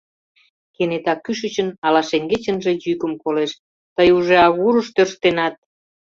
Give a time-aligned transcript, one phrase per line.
[0.75, 3.51] Кенета кӱшычын ала шеҥгечынже йӱкым колеш:
[3.95, 5.55] «Тый уже агурыш тӧрштенат.